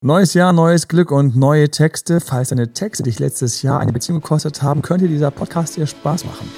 [0.00, 2.20] Neues Jahr, neues Glück und neue Texte.
[2.20, 6.24] Falls deine Texte dich letztes Jahr eine Beziehung gekostet haben, könnte dieser Podcast dir Spaß
[6.24, 6.48] machen.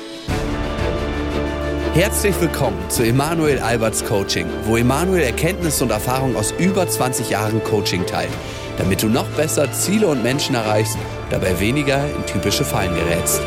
[1.94, 7.64] Herzlich willkommen zu Emanuel Alberts Coaching, wo Emanuel Erkenntnisse und Erfahrung aus über 20 Jahren
[7.64, 8.28] Coaching teilt,
[8.76, 10.98] damit du noch besser Ziele und Menschen erreichst,
[11.30, 13.40] dabei weniger in typische Fallen gerätst.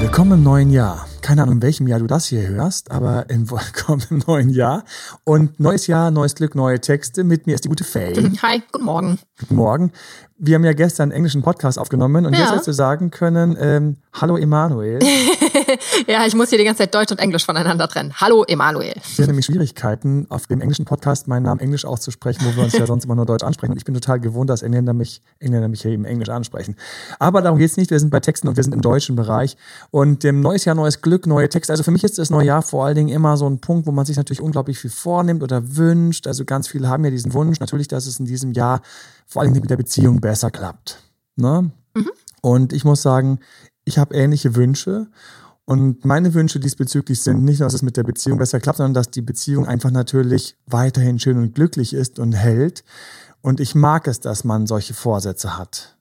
[0.00, 3.50] Willkommen im neuen Jahr keine Ahnung, in welchem Jahr du das hier hörst, aber in
[3.50, 4.84] willkommen im neuen Jahr.
[5.24, 7.24] Und neues Jahr, neues Glück, neue Texte.
[7.24, 8.14] Mit mir ist die gute Faye.
[8.42, 9.18] Hi, guten Morgen.
[9.38, 9.92] Guten Morgen.
[10.42, 12.40] Wir haben ja gestern einen englischen Podcast aufgenommen und ja.
[12.40, 14.98] jetzt hättest du sagen können, ähm, hallo Emanuel.
[16.06, 18.14] ja, ich muss hier die ganze Zeit Deutsch und Englisch voneinander trennen.
[18.16, 18.94] Hallo Emanuel.
[18.96, 22.72] Ich hatte nämlich Schwierigkeiten, auf dem englischen Podcast meinen Namen Englisch auszusprechen, wo wir uns
[22.72, 23.72] ja sonst immer nur Deutsch ansprechen.
[23.72, 26.74] Und ich bin total gewohnt, dass Engländer mich, Engländer mich hier eben Englisch ansprechen.
[27.18, 27.90] Aber darum geht's nicht.
[27.90, 29.58] Wir sind bei Texten und wir sind im deutschen Bereich.
[29.90, 31.72] Und dem neues Jahr, neues Glück, neue Texte.
[31.72, 33.92] Also für mich ist das neue Jahr vor allen Dingen immer so ein Punkt, wo
[33.92, 36.26] man sich natürlich unglaublich viel vornimmt oder wünscht.
[36.26, 38.82] Also ganz viele haben ja diesen Wunsch, natürlich, dass es in diesem Jahr
[39.26, 41.02] vor allen Dingen mit der Beziehung besser klappt.
[41.36, 41.70] Ne?
[41.94, 42.10] Mhm.
[42.42, 43.40] Und ich muss sagen,
[43.84, 45.08] ich habe ähnliche Wünsche.
[45.64, 49.10] Und meine Wünsche diesbezüglich sind nicht, dass es mit der Beziehung besser klappt, sondern dass
[49.10, 52.82] die Beziehung einfach natürlich weiterhin schön und glücklich ist und hält.
[53.40, 55.96] Und ich mag es, dass man solche Vorsätze hat.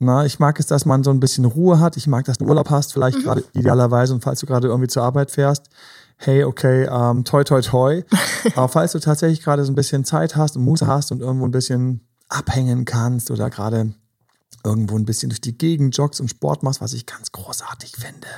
[0.00, 1.96] Na, ich mag es, dass man so ein bisschen Ruhe hat.
[1.96, 3.22] Ich mag, dass du Urlaub hast, vielleicht mhm.
[3.22, 4.14] gerade idealerweise.
[4.14, 5.66] Und falls du gerade irgendwie zur Arbeit fährst,
[6.16, 8.02] hey, okay, ähm, toi, toi, toi.
[8.54, 11.46] Aber falls du tatsächlich gerade so ein bisschen Zeit hast und Muße hast und irgendwo
[11.46, 13.94] ein bisschen abhängen kannst oder gerade
[14.64, 18.28] irgendwo ein bisschen durch die Gegend joggst und Sport machst, was ich ganz großartig finde.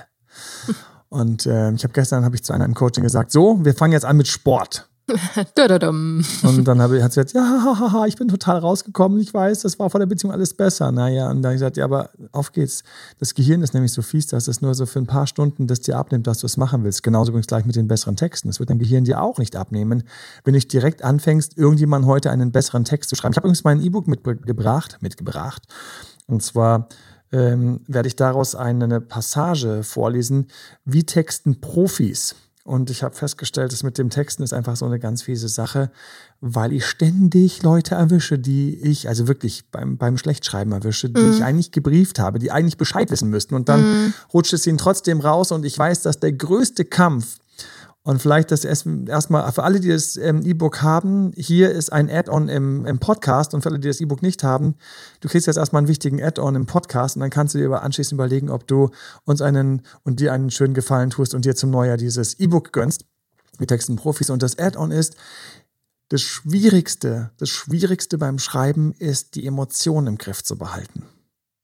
[1.08, 3.92] Und äh, ich habe gestern habe ich zu einer im Coaching gesagt, so, wir fangen
[3.92, 4.89] jetzt an mit Sport.
[6.42, 9.91] und dann hat sie gesagt, ja, hahaha, ich bin total rausgekommen, ich weiß, das war
[9.91, 10.92] vor der Beziehung alles besser.
[10.92, 12.83] Naja, und dann habe ich gesagt, ja, aber auf geht's.
[13.19, 15.80] Das Gehirn ist nämlich so fies, dass es nur so für ein paar Stunden das
[15.80, 17.02] dir abnimmt, dass du es machen willst.
[17.02, 18.48] Genauso übrigens gleich mit den besseren Texten.
[18.48, 20.05] Das wird dein Gehirn dir auch nicht abnehmen,
[20.44, 23.33] wenn du direkt anfängst, irgendjemand heute einen besseren Text zu schreiben.
[23.33, 25.62] Ich habe übrigens mein E-Book mitgebracht, mitgebracht.
[26.27, 26.89] Und zwar
[27.33, 30.48] ähm, werde ich daraus eine Passage vorlesen,
[30.85, 32.35] wie texten Profis.
[32.63, 35.91] Und ich habe festgestellt, dass mit dem Texten ist einfach so eine ganz fiese Sache,
[36.41, 41.33] weil ich ständig Leute erwische, die ich, also wirklich beim, beim Schlechtschreiben erwische, die mm.
[41.33, 43.55] ich eigentlich gebrieft habe, die eigentlich Bescheid wissen müssten.
[43.55, 44.15] Und dann mm.
[44.35, 47.39] rutscht es ihnen trotzdem raus und ich weiß, dass der größte Kampf
[48.02, 52.48] und vielleicht das erstmal für alle, die das ähm, E-Book haben, hier ist ein Add-on
[52.48, 54.77] im, im Podcast und für alle, die das E-Book nicht haben,
[55.20, 58.12] du kriegst jetzt erstmal einen wichtigen Add-on im Podcast und dann kannst du dir anschließend
[58.16, 58.88] überlegen, ob du
[59.24, 63.05] uns einen und dir einen schönen Gefallen tust und dir zum Neujahr dieses E-Book gönnst
[63.58, 64.30] mit Texten Profis.
[64.30, 65.17] Und das Add-on ist,
[66.08, 71.05] das Schwierigste, das Schwierigste beim Schreiben ist, die Emotionen im Griff zu behalten.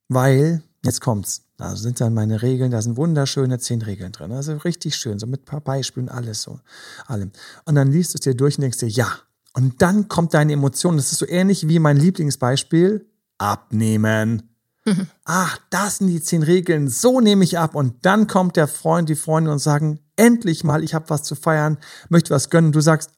[0.08, 4.32] Weil, jetzt kommt's, da sind dann meine Regeln, da sind wunderschöne zehn Regeln drin.
[4.32, 6.60] Also richtig schön, so mit ein paar Beispielen, alles so,
[7.06, 7.32] allem.
[7.64, 9.10] Und dann liest du es dir durch und denkst dir, ja.
[9.54, 10.96] Und dann kommt deine Emotion.
[10.96, 13.06] Das ist so ähnlich wie mein Lieblingsbeispiel,
[13.38, 14.50] abnehmen.
[14.84, 15.06] Mhm.
[15.24, 17.74] Ach, das sind die zehn Regeln, so nehme ich ab.
[17.74, 21.34] Und dann kommt der Freund, die Freundin und sagen, endlich mal, ich habe was zu
[21.34, 21.78] feiern,
[22.10, 22.72] möchte was gönnen.
[22.72, 23.12] Du sagst,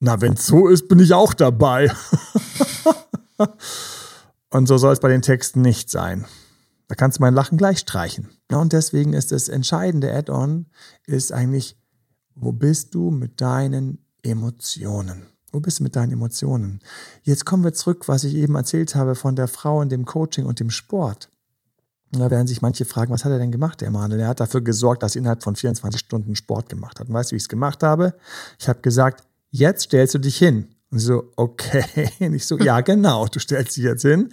[0.00, 1.92] na, wenn es so ist, bin ich auch dabei.
[4.50, 6.26] und so soll es bei den Texten nicht sein.
[6.88, 8.28] Da kannst du mein Lachen gleich streichen.
[8.50, 10.66] Und deswegen ist das entscheidende Add-on
[11.06, 11.76] ist eigentlich,
[12.34, 15.26] wo bist du mit deinen Emotionen?
[15.52, 16.80] Wo bist du mit deinen Emotionen?
[17.22, 20.46] Jetzt kommen wir zurück, was ich eben erzählt habe von der Frau in dem Coaching
[20.46, 21.30] und dem Sport.
[22.10, 24.20] Da werden sich manche fragen, was hat er denn gemacht, der Emanuel?
[24.20, 27.08] Er hat dafür gesorgt, dass er innerhalb von 24 Stunden Sport gemacht hat.
[27.08, 28.14] Und weißt du, wie ich es gemacht habe?
[28.58, 30.68] Ich habe gesagt, jetzt stellst du dich hin.
[30.90, 32.10] Und sie so, okay.
[32.20, 34.32] Und ich so, ja, genau, du stellst dich jetzt hin.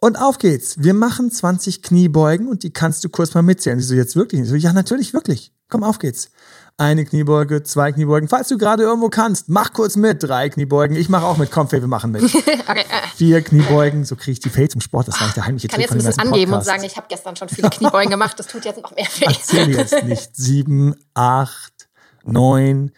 [0.00, 0.76] Und auf geht's.
[0.78, 3.78] Wir machen 20 Kniebeugen und die kannst du kurz mal mitzählen.
[3.78, 4.40] Ich so, jetzt wirklich?
[4.40, 5.52] Ich so, ja, natürlich, wirklich.
[5.68, 6.30] Komm, auf geht's.
[6.78, 8.26] Eine Kniebeuge, zwei Kniebeugen.
[8.26, 10.22] Falls du gerade irgendwo kannst, mach kurz mit.
[10.22, 10.96] Drei Kniebeugen.
[10.96, 11.50] Ich mache auch mit.
[11.50, 12.22] Komm, Faye, wir machen mit.
[12.34, 12.84] okay, äh.
[13.14, 14.06] Vier Kniebeugen.
[14.06, 15.08] So kriege ich die Faye zum Sport.
[15.08, 16.08] Das war nicht der heimliche Trick Podcast.
[16.08, 18.38] Ich kann jetzt ein bisschen angeben und sagen, ich habe gestern schon viele Kniebeugen gemacht.
[18.38, 19.26] Das tut jetzt noch mehr weh.
[19.26, 20.34] Erzähl jetzt nicht.
[20.34, 21.90] Sieben, acht,
[22.24, 22.92] neun,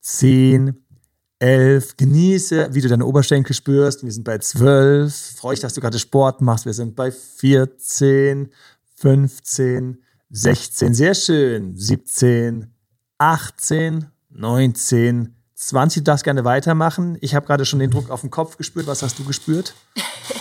[0.00, 0.85] zehn,
[1.38, 1.96] elf.
[1.96, 4.04] Genieße, wie du deine Oberschenkel spürst.
[4.04, 5.14] Wir sind bei zwölf.
[5.36, 6.66] Freue dich, dass du gerade Sport machst.
[6.66, 8.50] Wir sind bei 14,
[8.96, 10.94] 15, 16.
[10.94, 11.76] Sehr schön.
[11.76, 12.72] 17,
[13.18, 16.02] 18, 19, 20.
[16.02, 17.18] Du darfst gerne weitermachen.
[17.20, 18.86] Ich habe gerade schon den Druck auf den Kopf gespürt.
[18.86, 19.74] Was hast du gespürt?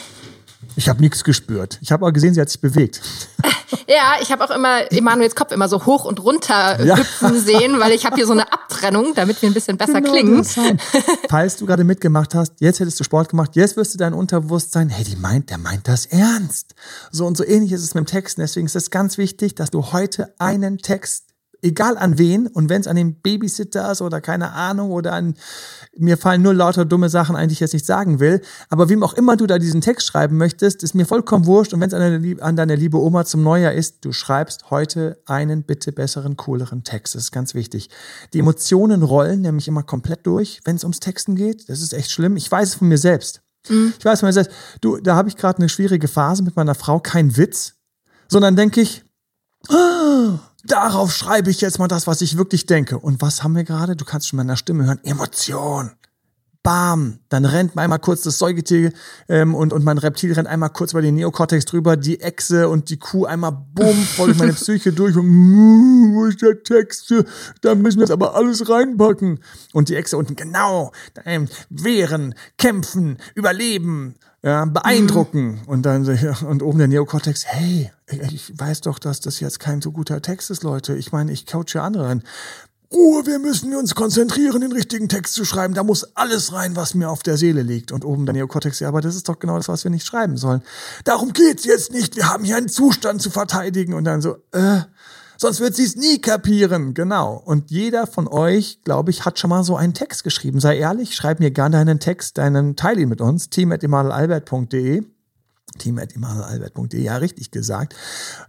[0.75, 1.79] Ich habe nichts gespürt.
[1.81, 3.01] Ich habe aber gesehen, sie hat sich bewegt.
[3.87, 6.97] Ja, ich habe auch immer Emanuels Kopf immer so hoch und runter ja.
[6.97, 10.11] hüpfen sehen, weil ich habe hier so eine Abtrennung, damit wir ein bisschen besser genau
[10.11, 10.43] klingen.
[11.29, 14.89] Falls du gerade mitgemacht hast, jetzt hättest du Sport gemacht, jetzt wirst du dein Unterbewusstsein,
[14.89, 16.75] hey, die meint, der meint das ernst.
[17.11, 18.37] So und so ähnlich ist es mit dem Text.
[18.37, 22.81] Deswegen ist es ganz wichtig, dass du heute einen Text egal an wen und wenn
[22.81, 25.35] es an den Babysitter ist oder keine Ahnung oder an
[25.97, 29.03] mir fallen nur lauter dumme Sachen ein, die ich jetzt nicht sagen will, aber wem
[29.03, 31.93] auch immer du da diesen Text schreiben möchtest, ist mir vollkommen wurscht und wenn es
[31.93, 36.83] an, an deine liebe Oma zum Neujahr ist, du schreibst heute einen bitte besseren, cooleren
[36.83, 37.15] Text.
[37.15, 37.89] Das ist ganz wichtig.
[38.33, 41.69] Die Emotionen rollen nämlich immer komplett durch, wenn es ums Texten geht.
[41.69, 42.37] Das ist echt schlimm.
[42.37, 43.41] Ich weiß es von mir selbst.
[43.69, 43.93] Mhm.
[43.97, 46.75] Ich weiß von mir selbst, du, da habe ich gerade eine schwierige Phase mit meiner
[46.75, 47.75] Frau, kein Witz,
[48.27, 49.03] sondern denke ich,
[49.69, 52.99] oh, darauf schreibe ich jetzt mal das, was ich wirklich denke.
[52.99, 53.95] Und was haben wir gerade?
[53.95, 54.99] Du kannst schon meiner Stimme hören.
[55.03, 55.91] Emotion.
[56.63, 58.91] Bam, dann rennt einmal kurz das Säugetier
[59.29, 62.89] ähm, und, und mein Reptil rennt einmal kurz über den Neokortex drüber, die Echse und
[62.89, 65.27] die Kuh einmal bumm, voll durch meine Psyche durch und
[66.15, 67.13] wo ist der Text?
[67.61, 69.41] Da müssen wir jetzt aber alles reinpacken.
[69.73, 70.91] Und die Echse unten, genau,
[71.23, 74.15] ähm, wehren, kämpfen, überleben,
[74.45, 75.45] ja, beeindrucken.
[75.45, 75.61] Mhm.
[75.65, 76.05] Und dann
[76.47, 77.91] und oben der Neokortex, hey,
[78.31, 80.95] ich weiß doch, dass das jetzt kein so guter Text ist, Leute.
[80.95, 82.23] Ich meine, ich coache andere rein.
[82.93, 85.73] Ruhe, wir müssen uns konzentrieren, den richtigen Text zu schreiben.
[85.73, 87.91] Da muss alles rein, was mir auf der Seele liegt.
[87.91, 90.37] Und oben der Neokortex, ja, aber das ist doch genau das, was wir nicht schreiben
[90.37, 90.61] sollen.
[91.03, 92.15] Darum geht's jetzt nicht.
[92.15, 93.95] Wir haben hier einen Zustand zu verteidigen.
[93.95, 94.81] Und dann so, äh,
[95.37, 96.93] sonst wird sie es nie kapieren.
[96.93, 97.41] Genau.
[97.43, 100.59] Und jeder von euch, glaube ich, hat schon mal so einen Text geschrieben.
[100.59, 103.49] Sei ehrlich, schreib mir gerne deinen Text, deinen Teil ihn mit uns.
[103.49, 105.03] team.emanuelalbert.de
[105.77, 107.95] team.emanuelalbert.de, ja, richtig gesagt.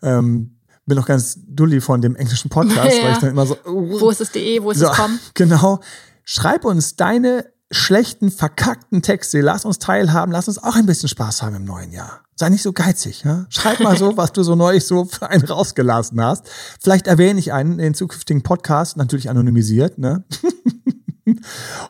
[0.02, 0.56] Ähm,
[0.86, 3.02] bin noch ganz dulli von dem englischen Podcast, ja.
[3.04, 3.56] weil ich dann immer so.
[3.66, 5.18] Uh, wo ist es de, wo ist so, es com?
[5.34, 5.80] Genau.
[6.24, 9.40] Schreib uns deine schlechten, verkackten Texte.
[9.40, 12.20] Lass uns teilhaben, lass uns auch ein bisschen Spaß haben im neuen Jahr.
[12.36, 13.24] Sei nicht so geizig.
[13.24, 13.46] Ja?
[13.48, 16.48] Schreib mal so, was du so neulich so für einen rausgelassen hast.
[16.80, 19.98] Vielleicht erwähne ich einen in den zukünftigen Podcast, natürlich anonymisiert.
[19.98, 20.24] Ne?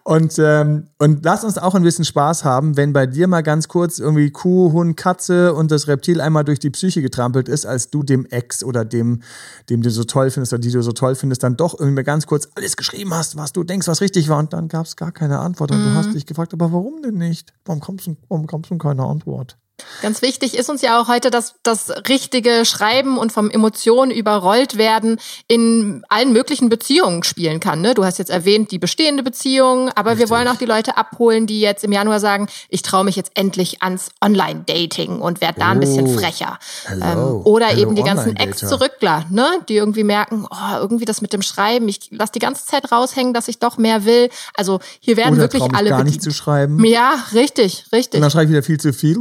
[0.04, 3.68] Und, ähm, und lass uns auch ein bisschen Spaß haben, wenn bei dir mal ganz
[3.68, 7.90] kurz irgendwie Kuh, Hund, Katze und das Reptil einmal durch die Psyche getrampelt ist, als
[7.90, 9.22] du dem Ex oder dem,
[9.68, 12.26] dem du so toll findest oder die du so toll findest, dann doch irgendwie ganz
[12.26, 14.38] kurz alles geschrieben hast, was du denkst, was richtig war.
[14.38, 15.70] Und dann gab es gar keine Antwort.
[15.70, 15.90] Und mhm.
[15.90, 17.52] du hast dich gefragt, aber warum denn nicht?
[17.64, 19.58] Warum kommst du, warum kommst du keine Antwort?
[20.02, 24.78] Ganz wichtig ist uns ja auch heute, dass das richtige Schreiben und vom Emotionen überrollt
[24.78, 25.18] werden
[25.48, 27.80] in allen möglichen Beziehungen spielen kann.
[27.80, 27.94] Ne?
[27.94, 30.28] Du hast jetzt erwähnt die bestehende Beziehung, aber Richtig.
[30.28, 33.32] wir wollen auch die Leute abholen, die jetzt im Januar sagen, ich traue mich jetzt
[33.34, 35.72] endlich ans Online-Dating und werde da oh.
[35.72, 36.18] ein bisschen oh.
[36.18, 36.58] frecher.
[36.90, 39.46] Ähm, oder Hello, eben die ganzen Ex-Zurückler, ne?
[39.68, 43.34] die irgendwie merken, oh, irgendwie das mit dem Schreiben, ich lasse die ganze Zeit raushängen,
[43.34, 44.30] dass ich doch mehr will.
[44.54, 46.82] Also hier werden oder wirklich alle gar nicht zu schreiben.
[46.84, 48.18] Ja, richtig, richtig.
[48.18, 49.16] Und dann schreibe ich wieder viel zu viel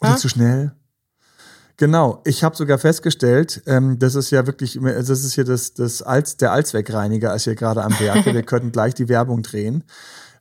[0.00, 0.16] oder ja?
[0.16, 0.72] zu schnell.
[1.78, 6.02] Genau, ich habe sogar festgestellt, ähm, das ist ja wirklich, das ist hier das, das
[6.02, 8.34] Alz, der Allzweckreiniger ist hier gerade am Werke.
[8.34, 9.84] Wir könnten gleich die Werbung drehen.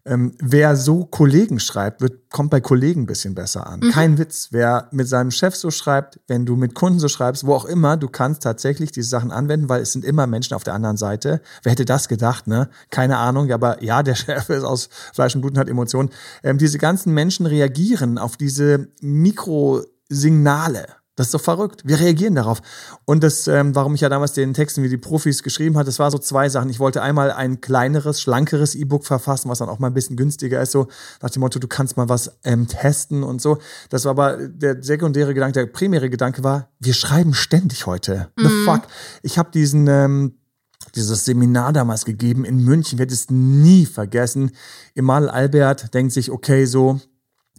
[0.06, 3.82] Ähm, wer so Kollegen schreibt, wird, kommt bei Kollegen ein bisschen besser an.
[3.82, 3.92] Mhm.
[3.92, 4.48] Kein Witz.
[4.52, 7.98] Wer mit seinem Chef so schreibt, wenn du mit Kunden so schreibst, wo auch immer,
[7.98, 11.42] du kannst tatsächlich diese Sachen anwenden, weil es sind immer Menschen auf der anderen Seite.
[11.64, 12.70] Wer hätte das gedacht, ne?
[12.90, 16.10] Keine Ahnung, aber ja, der Chef ist aus Fleisch und Blut und hat Emotionen.
[16.44, 20.88] Ähm, diese ganzen Menschen reagieren auf diese Mikrosignale.
[21.16, 21.82] Das ist so verrückt.
[21.84, 22.62] Wir reagieren darauf.
[23.06, 26.00] Und das, ähm, warum ich ja damals den Texten wie die Profis geschrieben hatte, das
[26.00, 26.70] war so zwei Sachen.
[26.70, 30.62] Ich wollte einmal ein kleineres, schlankeres E-Book verfassen, was dann auch mal ein bisschen günstiger
[30.62, 30.88] ist, so
[31.22, 33.58] nach dem Motto, du kannst mal was ähm, testen und so.
[33.90, 38.30] Das war aber der sekundäre Gedanke, der primäre Gedanke war, wir schreiben ständig heute.
[38.38, 38.44] Mhm.
[38.44, 38.82] The fuck.
[39.22, 40.38] Ich habe diesen ähm,
[40.96, 44.52] dieses Seminar damals gegeben in München, ich werde es nie vergessen.
[44.96, 47.00] Emal Albert denkt sich, okay, so,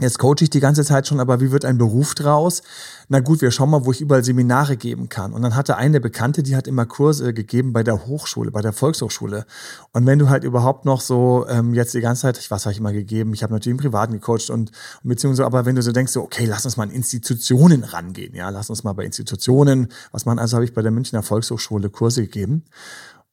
[0.00, 2.62] Jetzt coache ich die ganze Zeit schon, aber wie wird ein Beruf draus?
[3.08, 5.34] Na gut, wir schauen mal, wo ich überall Seminare geben kann.
[5.34, 8.72] Und dann hatte eine Bekannte, die hat immer Kurse gegeben bei der Hochschule, bei der
[8.72, 9.44] Volkshochschule.
[9.92, 12.78] Und wenn du halt überhaupt noch so ähm, jetzt die ganze Zeit, was habe ich
[12.78, 13.34] immer gegeben?
[13.34, 14.70] Ich habe natürlich im Privaten gecoacht und,
[15.02, 18.34] und beziehungsweise, aber wenn du so denkst, so, okay, lass uns mal an Institutionen rangehen,
[18.34, 21.90] ja, lass uns mal bei Institutionen, was man, also habe ich bei der Münchner Volkshochschule
[21.90, 22.64] Kurse gegeben.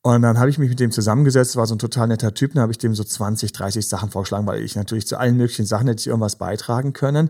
[0.02, 2.62] Und dann habe ich mich mit dem zusammengesetzt, war so ein total netter Typ, dann
[2.62, 5.88] habe ich dem so 20, 30 Sachen vorgeschlagen, weil ich natürlich zu allen möglichen Sachen
[5.88, 7.30] hätte ich irgendwas beitragen können.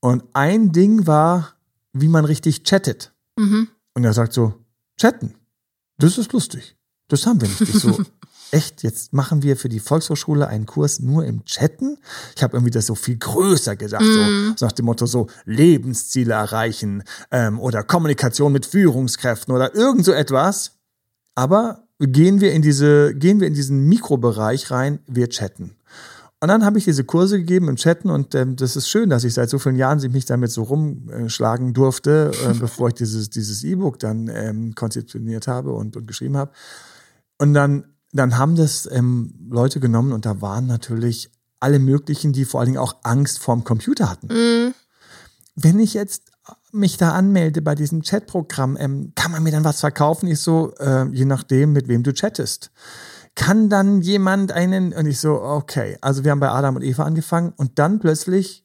[0.00, 1.54] Und ein Ding war,
[1.92, 3.12] wie man richtig chattet.
[3.38, 3.68] Mhm.
[3.94, 4.54] Und er sagt so,
[5.00, 5.34] chatten,
[5.98, 6.76] das ist lustig.
[7.08, 7.60] Das haben wir nicht.
[7.60, 7.96] Ich so,
[8.50, 11.98] echt, jetzt machen wir für die Volkshochschule einen Kurs nur im Chatten.
[12.34, 14.12] Ich habe irgendwie das so viel größer gesagt, mm.
[14.12, 14.54] so, mhm.
[14.56, 20.12] so nach dem Motto so Lebensziele erreichen ähm, oder Kommunikation mit Führungskräften oder irgend so
[20.12, 20.72] etwas.
[21.36, 25.76] Aber gehen wir in diese, gehen wir in diesen Mikrobereich rein, wir chatten.
[26.40, 29.24] Und dann habe ich diese Kurse gegeben im Chatten und ähm, das ist schön, dass
[29.24, 33.64] ich seit so vielen Jahren mich damit so rumschlagen durfte, äh, bevor ich dieses dieses
[33.64, 36.52] E-Book dann ähm, konzeptioniert habe und, und geschrieben habe.
[37.38, 42.44] Und dann dann haben das ähm, Leute genommen und da waren natürlich alle möglichen, die
[42.44, 44.26] vor allen Dingen auch Angst vorm Computer hatten.
[44.26, 44.74] Mhm.
[45.56, 46.33] Wenn ich jetzt
[46.74, 50.28] mich da anmelde bei diesem Chatprogramm, ähm, kann man mir dann was verkaufen?
[50.28, 52.70] Ich so, äh, je nachdem, mit wem du chattest.
[53.34, 57.04] Kann dann jemand einen, und ich so, okay, also wir haben bei Adam und Eva
[57.04, 58.64] angefangen und dann plötzlich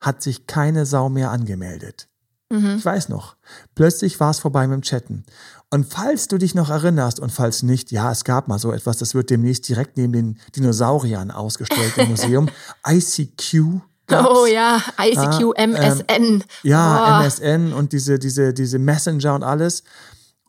[0.00, 2.08] hat sich keine Sau mehr angemeldet.
[2.50, 2.76] Mhm.
[2.78, 3.36] Ich weiß noch.
[3.74, 5.24] Plötzlich war es vorbei mit dem Chatten.
[5.70, 8.96] Und falls du dich noch erinnerst und falls nicht, ja, es gab mal so etwas,
[8.96, 12.48] das wird demnächst direkt neben den Dinosauriern ausgestellt im Museum.
[12.84, 13.80] ICQ.
[14.12, 16.04] Oh ja, ICQ, ah, MSN.
[16.08, 17.24] Ähm, ja, oh.
[17.24, 19.82] MSN und diese, diese, diese Messenger und alles.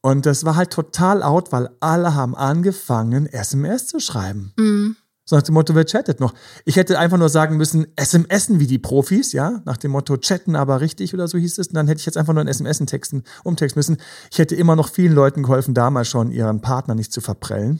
[0.02, 4.54] Und das war halt total out, weil alle haben angefangen, SMS zu schreiben.
[4.58, 4.96] Mhm.
[5.24, 6.34] So nach dem Motto, wer chattet noch?
[6.66, 10.56] Ich hätte einfach nur sagen müssen, SMSen wie die Profis, ja, nach dem Motto, chatten
[10.56, 11.68] aber richtig oder so hieß es.
[11.68, 13.98] Und dann hätte ich jetzt einfach nur ein SMS texten, umtexten müssen.
[14.32, 17.80] Ich hätte immer noch vielen Leuten geholfen, damals schon ihren Partner nicht zu verprellen.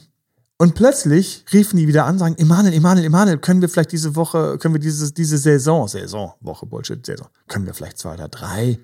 [0.58, 4.58] Und plötzlich riefen die wieder an, sagen, Emanuel, Emanuel, Emanuel, können wir vielleicht diese Woche,
[4.58, 8.78] können wir diese, diese Saison, Saison, Woche, Bullshit, Saison, können wir vielleicht zwei oder drei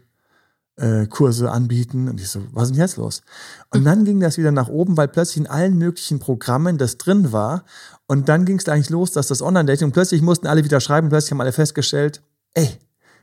[0.78, 2.08] äh, Kurse anbieten.
[2.08, 3.22] Und ich so, was ist denn jetzt los?
[3.72, 7.32] Und dann ging das wieder nach oben, weil plötzlich in allen möglichen Programmen das drin
[7.32, 7.64] war.
[8.06, 11.10] Und dann ging es eigentlich los, dass das Online-Dating und plötzlich mussten alle wieder schreiben.
[11.10, 12.22] Plötzlich haben alle festgestellt,
[12.54, 12.78] ey,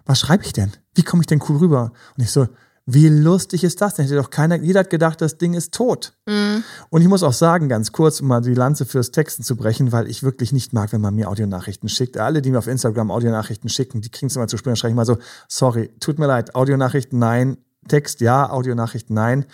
[0.05, 0.71] was schreibe ich denn?
[0.93, 1.91] Wie komme ich denn cool rüber?
[2.15, 2.47] Und ich so,
[2.87, 4.05] wie lustig ist das denn?
[4.05, 6.13] Hätte doch keiner, jeder hat gedacht, das Ding ist tot.
[6.27, 6.63] Mhm.
[6.89, 9.91] Und ich muss auch sagen, ganz kurz, um mal die Lanze fürs Texten zu brechen,
[9.91, 12.17] weil ich wirklich nicht mag, wenn man mir Audionachrichten schickt.
[12.17, 14.73] Alle, die mir auf Instagram Audionachrichten schicken, die kriegen es immer zu spüren.
[14.73, 19.45] Dann schreibe ich mal so, sorry, tut mir leid, Audionachrichten nein, Text ja, Audionachrichten nein.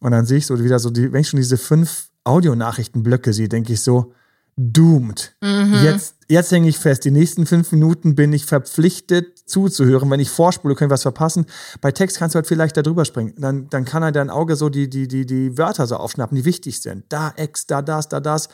[0.00, 3.50] Und dann sehe ich so wieder so, die, wenn ich schon diese fünf Audionachrichtenblöcke sehe,
[3.50, 4.14] denke ich so,
[4.56, 5.36] doomed.
[5.42, 5.80] Mhm.
[5.84, 7.04] Jetzt, jetzt hänge ich fest.
[7.04, 10.10] Die nächsten fünf Minuten bin ich verpflichtet zuzuhören.
[10.10, 11.46] Wenn ich vorspule, können wir was verpassen.
[11.80, 13.34] Bei Text kannst du halt vielleicht da drüber springen.
[13.36, 16.44] Dann, dann kann er dein Auge so die, die, die, die Wörter so aufschnappen, die
[16.44, 17.04] wichtig sind.
[17.08, 18.48] Da Ex, da das, da das.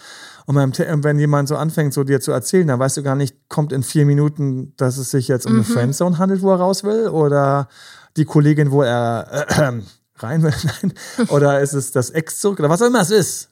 [0.47, 3.73] Und wenn jemand so anfängt, so dir zu erzählen, dann weißt du gar nicht, kommt
[3.73, 5.59] in vier Minuten, dass es sich jetzt um mhm.
[5.59, 7.69] eine Friendzone handelt, wo er raus will, oder
[8.17, 9.83] die Kollegin, wo er äh, äh,
[10.17, 10.95] rein will, nein,
[11.29, 13.51] oder ist es das Ex zurück, oder was auch immer es ist.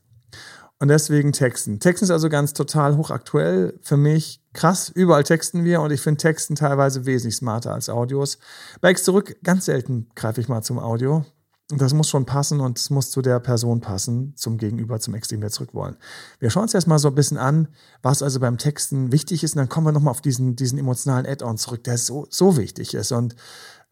[0.80, 1.78] Und deswegen Texten.
[1.78, 4.40] Texten ist also ganz total hochaktuell für mich.
[4.52, 8.38] Krass, überall texten wir und ich finde Texten teilweise wesentlich smarter als Audios.
[8.80, 11.24] Bei X zurück, ganz selten greife ich mal zum Audio.
[11.70, 15.14] Und das muss schon passen und es muss zu der Person passen, zum Gegenüber, zum
[15.14, 15.96] Ex, den wir zurück wollen.
[16.38, 17.68] Wir schauen uns erstmal so ein bisschen an,
[18.02, 21.24] was also beim Texten wichtig ist und dann kommen wir nochmal auf diesen, diesen emotionalen
[21.24, 23.34] Add-on zurück, der so, so wichtig ist und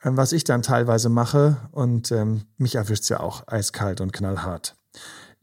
[0.04, 4.12] ähm, was ich dann teilweise mache und ähm, mich erwischt es ja auch eiskalt und
[4.12, 4.76] knallhart.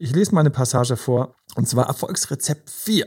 [0.02, 3.04] Ich lese mal eine Passage vor, und zwar Erfolgsrezept 4.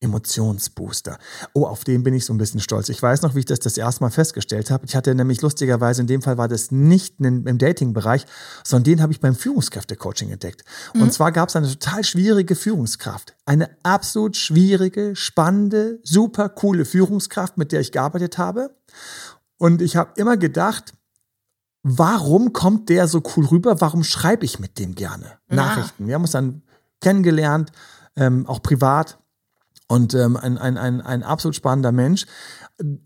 [0.00, 1.18] Emotionsbooster.
[1.54, 2.88] Oh, auf den bin ich so ein bisschen stolz.
[2.88, 4.86] Ich weiß noch, wie ich das das erste Mal festgestellt habe.
[4.86, 8.26] Ich hatte nämlich lustigerweise, in dem Fall war das nicht im Dating-Bereich,
[8.62, 10.62] sondern den habe ich beim Führungskräfte-Coaching entdeckt.
[10.94, 11.02] Mhm.
[11.02, 13.34] Und zwar gab es eine total schwierige Führungskraft.
[13.44, 18.76] Eine absolut schwierige, spannende, super coole Führungskraft, mit der ich gearbeitet habe.
[19.58, 20.92] Und ich habe immer gedacht,
[21.84, 23.80] warum kommt der so cool rüber?
[23.80, 25.56] Warum schreibe ich mit dem gerne ja.
[25.56, 26.08] Nachrichten?
[26.08, 26.62] Wir haben uns dann
[27.00, 27.70] kennengelernt,
[28.16, 29.18] ähm, auch privat.
[29.86, 32.24] Und ähm, ein, ein, ein, ein absolut spannender Mensch,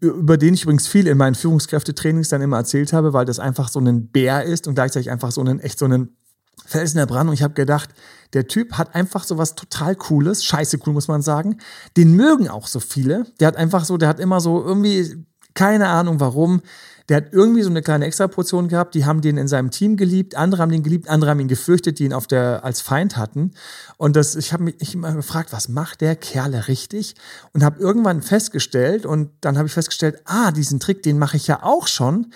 [0.00, 3.68] über den ich übrigens viel in meinen Führungskräftetrainings dann immer erzählt habe, weil das einfach
[3.68, 6.16] so ein Bär ist und gleichzeitig einfach so einen echt so einen
[6.64, 7.28] Felsen der Brand.
[7.28, 7.90] Und ich habe gedacht,
[8.32, 11.58] der Typ hat einfach so was total Cooles, scheiße cool muss man sagen.
[11.96, 13.26] Den mögen auch so viele.
[13.40, 16.62] Der hat einfach so, der hat immer so irgendwie keine Ahnung warum
[17.08, 20.34] der hat irgendwie so eine kleine Extraportion gehabt, die haben den in seinem Team geliebt,
[20.34, 23.52] andere haben den geliebt, andere haben ihn gefürchtet, die ihn auf der, als Feind hatten.
[23.96, 27.14] Und das, ich habe mich immer gefragt, was macht der Kerle richtig?
[27.54, 31.46] Und habe irgendwann festgestellt, und dann habe ich festgestellt, ah, diesen Trick, den mache ich
[31.46, 32.32] ja auch schon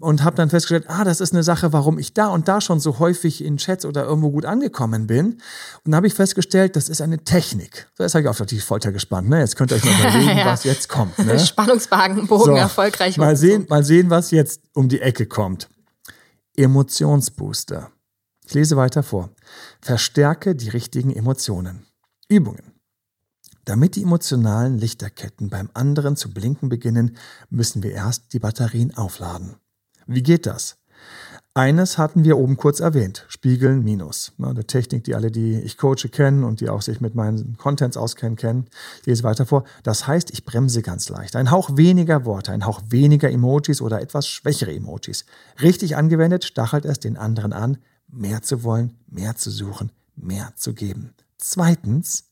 [0.00, 2.78] und habe dann festgestellt, ah, das ist eine Sache, warum ich da und da schon
[2.78, 5.26] so häufig in Chats oder irgendwo gut angekommen bin.
[5.26, 5.40] Und
[5.86, 7.88] dann habe ich festgestellt, das ist eine Technik.
[7.96, 9.28] So, jetzt habe ich auf die Folter gespannt.
[9.28, 9.40] Ne?
[9.40, 10.46] Jetzt könnt ihr euch mal überlegen, ja.
[10.46, 11.18] was jetzt kommt.
[11.18, 11.38] Ne?
[11.38, 13.16] Spannungsbogen so, erfolgreich.
[13.16, 15.68] Mal sehen, mal sehen, was jetzt um die Ecke kommt.
[16.56, 17.90] Emotionsbooster.
[18.44, 19.30] Ich lese weiter vor.
[19.80, 21.86] Verstärke die richtigen Emotionen.
[22.28, 22.72] Übungen.
[23.64, 27.16] Damit die emotionalen Lichterketten beim anderen zu blinken beginnen,
[27.48, 29.56] müssen wir erst die Batterien aufladen.
[30.06, 30.78] Wie geht das?
[31.54, 34.32] Eines hatten wir oben kurz erwähnt, Spiegeln minus.
[34.40, 37.98] Eine Technik, die alle, die ich coache, kennen und die auch sich mit meinen Contents
[37.98, 38.68] auskennen, kennen.
[39.00, 39.64] Ich lese weiter vor.
[39.82, 41.36] Das heißt, ich bremse ganz leicht.
[41.36, 45.26] Ein Hauch weniger Worte, ein Hauch weniger Emojis oder etwas schwächere Emojis.
[45.60, 47.76] Richtig angewendet stachelt es den anderen an,
[48.08, 51.12] mehr zu wollen, mehr zu suchen, mehr zu geben.
[51.36, 52.30] Zweitens,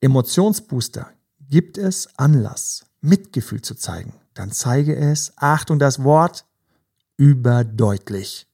[0.00, 1.08] Emotionsbooster.
[1.48, 6.46] Gibt es Anlass, Mitgefühl zu zeigen, dann zeige es, Achtung, das Wort,
[7.16, 8.46] überdeutlich.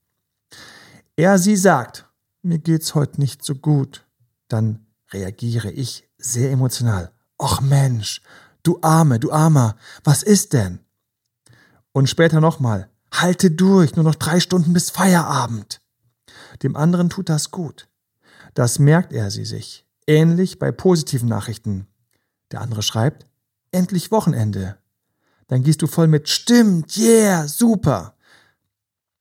[1.16, 2.06] Er sie sagt,
[2.42, 4.06] mir geht's heute nicht so gut,
[4.48, 7.12] dann reagiere ich sehr emotional.
[7.38, 8.22] Och Mensch,
[8.62, 10.80] du Arme, du Armer, was ist denn?
[11.92, 15.80] Und später nochmal, Halte durch, nur noch drei Stunden bis Feierabend.
[16.62, 17.88] Dem anderen tut das gut.
[18.54, 19.84] Das merkt er sie sich.
[20.06, 21.86] Ähnlich bei positiven Nachrichten.
[22.52, 23.26] Der andere schreibt,
[23.72, 24.78] endlich Wochenende.
[25.48, 28.14] Dann gehst du voll mit, stimmt, yeah, super.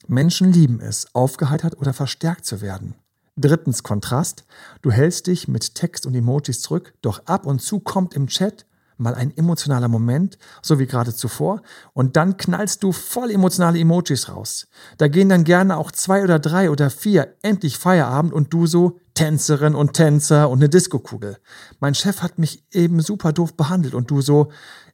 [0.09, 2.95] Menschen lieben es, aufgeheitert oder verstärkt zu werden.
[3.35, 4.43] Drittens Kontrast.
[4.81, 8.65] Du hältst dich mit Text und Emojis zurück, doch ab und zu kommt im Chat
[8.99, 11.61] mal ein emotionaler Moment, so wie gerade zuvor,
[11.93, 14.67] und dann knallst du voll emotionale Emojis raus.
[14.97, 18.99] Da gehen dann gerne auch zwei oder drei oder vier, endlich Feierabend und du so
[19.13, 21.37] Tänzerin und Tänzer und eine Diskokugel.
[21.79, 24.51] Mein Chef hat mich eben super doof behandelt und du so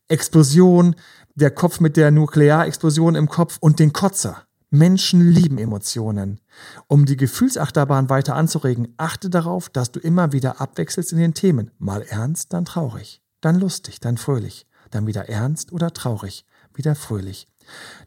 [0.08, 0.96] Explosion,
[1.34, 4.46] der Kopf mit der Nuklearexplosion im Kopf und den Kotzer.
[4.77, 6.39] Menschen lieben Emotionen.
[6.88, 11.72] Um die Gefühlsachterbahn weiter anzuregen, achte darauf, dass du immer wieder abwechselst in den Themen.
[11.77, 17.48] Mal ernst, dann traurig, dann lustig, dann fröhlich, dann wieder ernst oder traurig, wieder fröhlich.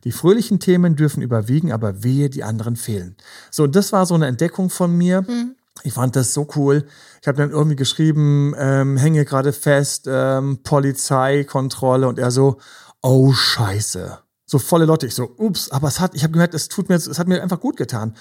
[0.05, 3.17] Die fröhlichen Themen dürfen überwiegen, aber wehe, die anderen fehlen.
[3.51, 5.23] So, das war so eine Entdeckung von mir.
[5.23, 5.57] Mhm.
[5.85, 6.87] Ich fand das so cool.
[7.23, 12.59] Ich habe dann irgendwie geschrieben, ähm, hänge gerade fest, ähm, Polizeikontrolle und er so,
[13.03, 14.19] oh Scheiße
[14.49, 15.07] so volle Leute.
[15.07, 17.43] Ich so, ups, aber es hat, ich habe gemerkt, es tut mir, es hat mir
[17.43, 18.17] einfach gut getan.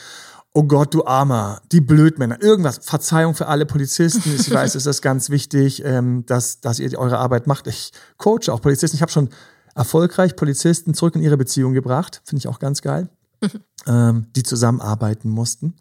[0.53, 2.79] Oh Gott, du Armer, die Blödmänner, irgendwas.
[2.81, 4.35] Verzeihung für alle Polizisten.
[4.35, 7.67] Ich weiß, es ist ganz wichtig, ähm, dass, dass ihr eure Arbeit macht.
[7.67, 8.97] Ich coache auch Polizisten.
[8.97, 9.29] Ich habe schon
[9.75, 12.21] erfolgreich Polizisten zurück in ihre Beziehung gebracht.
[12.25, 13.09] Finde ich auch ganz geil.
[13.87, 15.75] ähm, die zusammenarbeiten mussten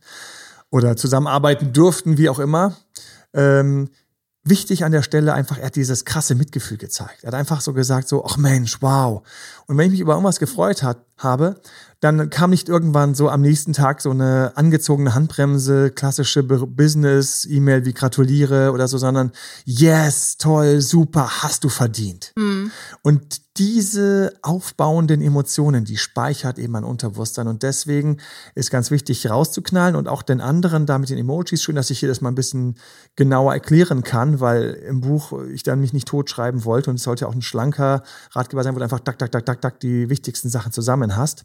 [0.70, 2.76] oder zusammenarbeiten durften, wie auch immer.
[3.32, 3.88] Ähm,
[4.48, 7.24] wichtig an der Stelle einfach, er hat dieses krasse Mitgefühl gezeigt.
[7.24, 9.22] Er hat einfach so gesagt, so, ach Mensch, wow.
[9.66, 11.60] Und wenn ich mich über irgendwas gefreut hat, habe,
[12.00, 17.94] dann kam nicht irgendwann so am nächsten Tag so eine angezogene Handbremse, klassische Business-E-Mail wie
[17.94, 19.32] gratuliere oder so, sondern
[19.64, 22.32] yes, toll, super, hast du verdient.
[22.36, 22.70] Mhm.
[23.02, 27.48] Und diese aufbauenden Emotionen, die speichert eben mein Unterbewusstsein.
[27.48, 28.18] Und deswegen
[28.54, 31.62] ist ganz wichtig, rauszuknallen und auch den anderen da mit den Emojis.
[31.62, 32.76] Schön, dass ich hier das mal ein bisschen
[33.14, 36.90] genauer erklären kann, weil im Buch ich dann mich nicht totschreiben wollte.
[36.90, 39.80] Und es sollte auch ein schlanker Ratgeber sein, wo einfach tak, tak, tak, tak, tak
[39.80, 41.44] die wichtigsten Sachen zusammen hast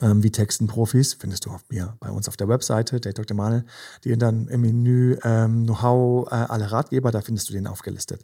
[0.00, 3.36] ähm, wie Textenprofis, findest du auf mir bei uns auf der Webseite, Date Dr.
[3.36, 3.64] Manel,
[4.04, 8.22] die dann im Menü ähm, Know-how, äh, alle Ratgeber, da findest du den aufgelistet.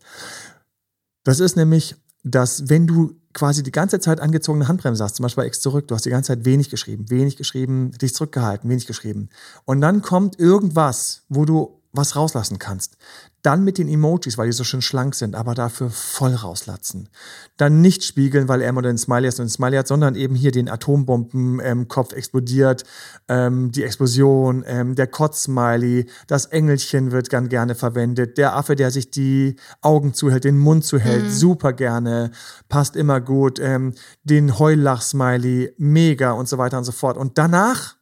[1.24, 5.44] Das ist nämlich, dass wenn du quasi die ganze Zeit angezogene Handbremse hast, zum Beispiel
[5.44, 8.86] bei X zurück, du hast die ganze Zeit wenig geschrieben, wenig geschrieben, dich zurückgehalten, wenig
[8.86, 9.28] geschrieben.
[9.64, 12.96] Und dann kommt irgendwas, wo du was rauslassen kannst.
[13.42, 17.08] Dann mit den Emojis, weil die so schön schlank sind, aber dafür voll rauslatzen.
[17.56, 20.34] Dann nicht spiegeln, weil er immer den Smiley hat und den Smiley hat, sondern eben
[20.34, 22.84] hier den Atombombenkopf ähm, explodiert,
[23.28, 28.90] ähm, die Explosion, ähm, der Kotz-Smiley, das Engelchen wird ganz gerne verwendet, der Affe, der
[28.90, 31.30] sich die Augen zuhält, den Mund zuhält, mhm.
[31.30, 32.30] super gerne,
[32.68, 37.16] passt immer gut, ähm, den Heulach-Smiley, mega und so weiter und so fort.
[37.16, 37.96] Und danach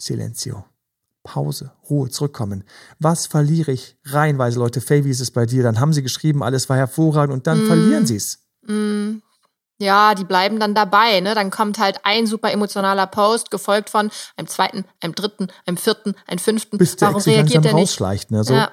[0.00, 0.69] Silencio.
[1.22, 2.64] Pause, Ruhe, zurückkommen.
[2.98, 4.80] Was verliere ich reihenweise, Leute?
[4.80, 5.62] Faye, wie ist es bei dir?
[5.62, 7.66] Dann haben sie geschrieben, alles war hervorragend und dann mm.
[7.66, 8.38] verlieren sie es.
[8.66, 9.18] Mm.
[9.80, 11.34] Ja, die bleiben dann dabei, ne?
[11.34, 16.14] Dann kommt halt ein super emotionaler Post, gefolgt von einem zweiten, einem dritten, einem vierten,
[16.26, 16.76] einem fünften.
[16.76, 18.30] Bis der Warum reagiert der nicht?
[18.30, 18.44] Ne?
[18.44, 18.54] So.
[18.54, 18.70] Ja.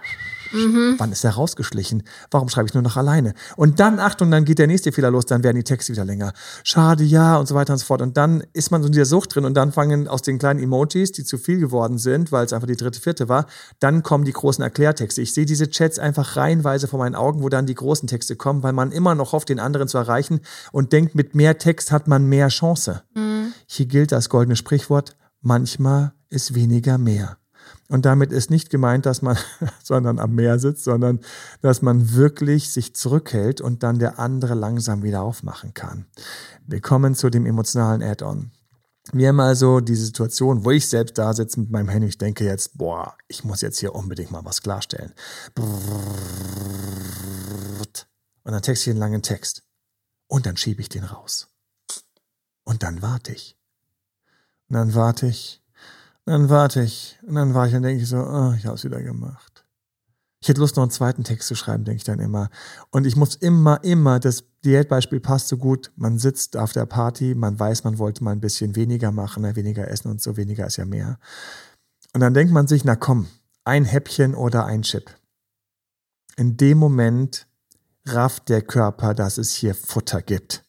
[0.52, 0.96] Mhm.
[0.98, 2.04] Wann ist er rausgeschlichen?
[2.32, 3.34] Warum schreibe ich nur noch alleine?
[3.56, 6.34] Und dann, Achtung, dann geht der nächste Fehler los, dann werden die Texte wieder länger.
[6.64, 8.02] Schade, ja, und so weiter und so fort.
[8.02, 10.62] Und dann ist man so in dieser Sucht drin und dann fangen aus den kleinen
[10.62, 13.46] Emojis, die zu viel geworden sind, weil es einfach die dritte, vierte war,
[13.80, 15.22] dann kommen die großen Erklärtexte.
[15.22, 18.64] Ich sehe diese Chats einfach reihenweise vor meinen Augen, wo dann die großen Texte kommen,
[18.64, 22.08] weil man immer noch hofft, den anderen zu erreichen und denkt, mit mehr Text hat
[22.08, 23.04] man mehr Chance.
[23.16, 23.54] Mhm.
[23.68, 27.38] Hier gilt das goldene Sprichwort, manchmal ist weniger mehr.
[27.90, 29.38] Und damit ist nicht gemeint, dass man,
[29.84, 31.20] sondern am Meer sitzt, sondern
[31.62, 36.06] dass man wirklich sich zurückhält und dann der andere langsam wieder aufmachen kann.
[36.66, 38.52] Wir kommen zu dem emotionalen Add-on.
[39.14, 42.44] Wir haben also die Situation, wo ich selbst da sitze mit meinem Handy, ich denke
[42.44, 45.14] jetzt, boah, ich muss jetzt hier unbedingt mal was klarstellen.
[48.44, 49.64] Und dann texte ich einen langen Text.
[50.28, 51.48] Und dann schiebe ich den raus.
[52.66, 53.58] Und dann warte ich.
[54.68, 55.64] Und dann warte ich
[56.28, 57.18] dann warte ich.
[57.26, 59.66] Und dann war ich und denke ich so, oh, ich habe es wieder gemacht.
[60.40, 62.50] Ich hätte Lust, noch einen zweiten Text zu schreiben, denke ich dann immer.
[62.92, 65.92] Und ich muss immer, immer, das Diätbeispiel passt so gut.
[65.96, 69.56] Man sitzt auf der Party, man weiß, man wollte mal ein bisschen weniger machen, ne,
[69.56, 71.18] weniger essen und so, weniger ist ja mehr.
[72.14, 73.28] Und dann denkt man sich, na komm,
[73.64, 75.10] ein Häppchen oder ein Chip.
[76.36, 77.48] In dem Moment
[78.06, 80.64] rafft der Körper, dass es hier Futter gibt.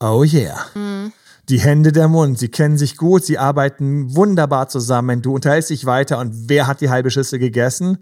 [0.00, 0.66] Oh yeah.
[0.74, 1.12] Mhm
[1.48, 2.38] die Hände der Mund.
[2.38, 5.22] Sie kennen sich gut, sie arbeiten wunderbar zusammen.
[5.22, 7.98] Du unterhältst dich weiter und wer hat die halbe Schüssel gegessen?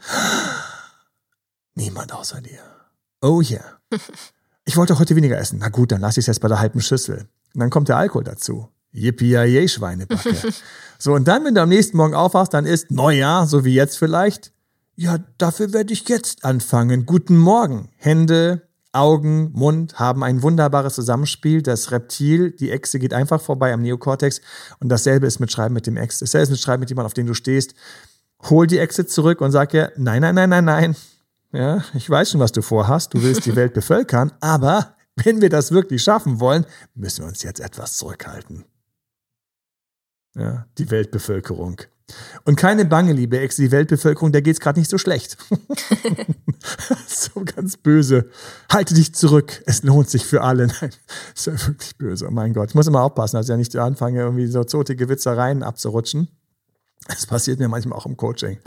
[1.74, 2.61] Niemand außer dir.
[3.20, 3.64] Oh yeah.
[4.64, 5.59] Ich wollte heute weniger essen.
[5.59, 7.26] Na gut, dann lasse ich es jetzt bei der halben Schüssel.
[7.52, 8.68] Und dann kommt der Alkohol dazu.
[8.92, 10.37] Yippie Schweinebacke.
[10.98, 13.98] so, und dann, wenn du am nächsten Morgen aufwachst, dann ist Neujahr, so wie jetzt
[13.98, 14.52] vielleicht.
[14.94, 17.07] Ja, dafür werde ich jetzt anfangen.
[17.07, 17.88] Guten Morgen.
[17.96, 21.62] Hände, Augen, Mund haben ein wunderbares Zusammenspiel.
[21.62, 24.40] Das Reptil, die Echse geht einfach vorbei am Neokortex.
[24.81, 26.18] Und dasselbe ist mit Schreiben mit dem Ex.
[26.18, 27.74] Dasselbe ist mit Schreiben mit jemandem, auf den du stehst.
[28.50, 30.96] Hol die Echse zurück und sag ihr, nein, nein, nein, nein, nein.
[31.52, 33.14] Ja, ich weiß schon, was du vorhast.
[33.14, 34.33] Du willst die Welt bevölkern.
[34.40, 38.64] Aber wenn wir das wirklich schaffen wollen, müssen wir uns jetzt etwas zurückhalten.
[40.35, 41.83] Ja, die Weltbevölkerung.
[42.44, 45.36] Und keine Bange, liebe Ex, die Weltbevölkerung, der geht's gerade nicht so schlecht.
[47.06, 48.28] so ganz böse.
[48.70, 49.62] Halte dich zurück.
[49.66, 50.66] Es lohnt sich für alle.
[50.80, 50.90] Nein,
[51.34, 52.26] ist ja wirklich böse.
[52.28, 52.70] Oh mein Gott.
[52.70, 56.28] Ich muss immer aufpassen, dass ich ja nicht anfange, irgendwie so zotige Witzereien abzurutschen.
[57.08, 58.58] Das passiert mir manchmal auch im Coaching.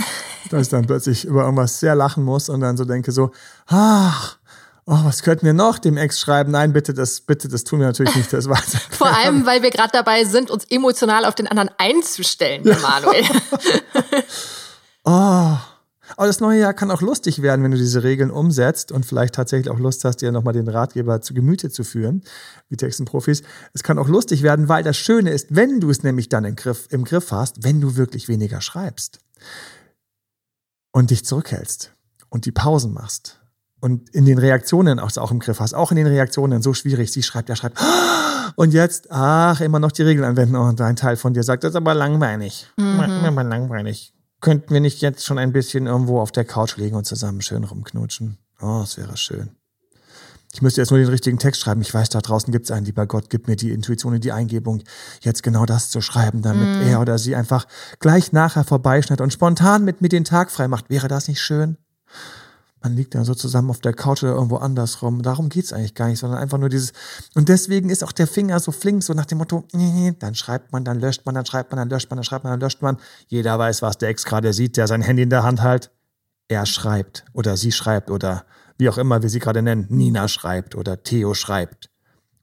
[0.50, 3.32] Dass ich dann plötzlich über irgendwas sehr lachen muss und dann so denke so,
[3.68, 4.38] ach,
[4.86, 6.52] oh, was könnten wir noch dem Ex schreiben?
[6.52, 8.32] Nein, bitte, das, bitte, das tun wir natürlich nicht.
[8.32, 8.58] Das war
[8.92, 12.78] Vor allem, weil wir gerade dabei sind, uns emotional auf den anderen einzustellen, ja.
[12.80, 13.24] Manuel.
[15.04, 15.58] oh.
[16.18, 19.34] Aber das neue Jahr kann auch lustig werden, wenn du diese Regeln umsetzt und vielleicht
[19.34, 22.24] tatsächlich auch Lust hast, dir nochmal den Ratgeber zu Gemüte zu führen,
[22.70, 23.42] wie Textenprofis.
[23.74, 26.56] Es kann auch lustig werden, weil das Schöne ist, wenn du es nämlich dann im
[26.56, 29.18] Griff, im Griff hast, wenn du wirklich weniger schreibst
[30.92, 31.92] und dich zurückhältst
[32.30, 33.40] und die Pausen machst
[33.86, 37.12] und in den Reaktionen auch, auch im Griff hast, auch in den Reaktionen so schwierig.
[37.12, 37.78] Sie schreibt, er schreibt,
[38.56, 40.56] und jetzt, ach, immer noch die Regeln anwenden.
[40.56, 42.68] Und ein Teil von dir sagt, das ist aber langweilig.
[42.78, 43.00] Mhm.
[43.00, 44.12] Aber langweilig.
[44.42, 47.64] Könnten wir nicht jetzt schon ein bisschen irgendwo auf der Couch liegen und zusammen schön
[47.64, 48.40] rumknutschen?
[48.60, 49.52] Oh, das wäre schön.
[50.52, 51.82] Ich müsste jetzt nur den richtigen Text schreiben.
[51.82, 54.32] Ich weiß, da draußen gibt es einen, lieber Gott, gib mir die Intuition und die
[54.32, 54.82] Eingebung,
[55.22, 56.88] jetzt genau das zu schreiben, damit mm.
[56.88, 57.68] er oder sie einfach
[58.00, 60.90] gleich nachher vorbeischneidet und spontan mit mir den Tag frei macht.
[60.90, 61.78] Wäre das nicht schön?
[62.86, 65.24] Man liegt dann so zusammen auf der Couch oder irgendwo andersrum.
[65.24, 66.94] Darum geht es eigentlich gar nicht, sondern einfach nur dieses.
[67.34, 69.64] Und deswegen ist auch der Finger so flink, so nach dem Motto,
[70.20, 72.54] dann schreibt man, dann löscht man, dann schreibt man, dann löscht man, dann schreibt man,
[72.54, 72.98] dann löscht man.
[73.28, 75.90] Jeder weiß, was der Ex gerade sieht, der sein Handy in der Hand hält.
[76.48, 78.46] Er schreibt oder sie schreibt oder
[78.78, 79.88] wie auch immer wir sie gerade nennen.
[79.90, 81.90] Nina schreibt oder Theo schreibt.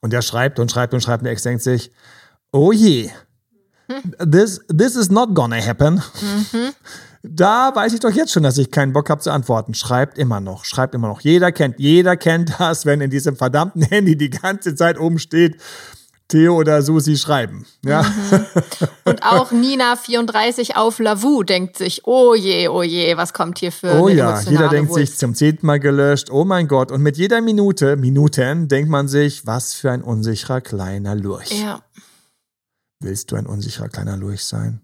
[0.01, 1.93] Und er schreibt und schreibt und schreibt und der Ex denkt sich,
[2.51, 3.13] oh je,
[4.19, 6.03] this, this is not gonna happen.
[6.21, 6.73] Mhm.
[7.23, 9.75] Da weiß ich doch jetzt schon, dass ich keinen Bock habe zu antworten.
[9.75, 11.21] Schreibt immer noch, schreibt immer noch.
[11.21, 15.57] Jeder kennt, jeder kennt das, wenn in diesem verdammten Handy die ganze Zeit oben steht,
[16.33, 17.67] Theo oder Susi schreiben.
[17.85, 18.03] Ja.
[18.03, 18.47] Mhm.
[19.05, 24.01] Und auch Nina34 auf Lavu denkt sich, oh je, oh je, was kommt hier für
[24.01, 25.11] Oh ja, jeder denkt Wulst.
[25.13, 26.91] sich zum zehnten Mal gelöscht, oh mein Gott.
[26.91, 31.51] Und mit jeder Minute, Minuten, denkt man sich, was für ein unsicherer kleiner Lurch.
[31.61, 31.83] Ja.
[33.01, 34.81] Willst du ein unsicherer kleiner Lurch sein?